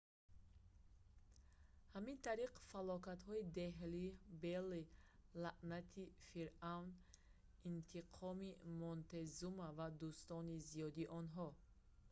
ҳамин 1.93 2.17
тариқ 2.27 2.53
фалокатҳои 2.71 3.49
деҳлӣ 3.59 4.05
белли 4.43 4.83
лаънати 5.41 6.05
фиръавн 6.25 6.89
интиқоми 7.71 8.49
монтезума 8.79 9.67
ва 9.77 9.87
дӯстони 10.01 10.55
зиёди 10.69 11.05
онҳо 11.19 11.47